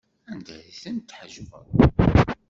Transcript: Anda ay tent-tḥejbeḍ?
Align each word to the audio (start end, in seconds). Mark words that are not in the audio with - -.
Anda 0.31 0.53
ay 0.59 0.75
tent-tḥejbeḍ? 0.81 1.67